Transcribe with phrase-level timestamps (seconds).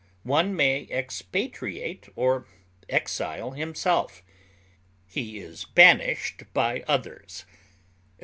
[0.23, 2.47] One may expatriate or
[2.89, 4.23] exile himself;
[5.05, 7.45] he is banished by others.